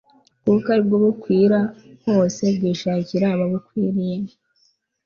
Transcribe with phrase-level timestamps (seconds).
[0.43, 1.59] kuko ari bwo bukwira
[2.05, 4.17] hose bwishakira ababukwiriye